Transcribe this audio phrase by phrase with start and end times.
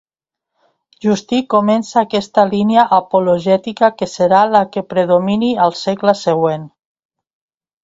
[1.05, 6.67] Justí comença aquesta línia apologètica que serà la que predomini al segle següent.